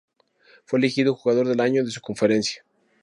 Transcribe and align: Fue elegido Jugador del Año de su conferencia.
Fue 0.65 0.79
elegido 0.79 1.13
Jugador 1.13 1.47
del 1.47 1.59
Año 1.59 1.83
de 1.85 1.91
su 1.91 2.01
conferencia. 2.01 2.65